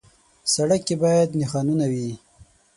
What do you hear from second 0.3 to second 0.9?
سړک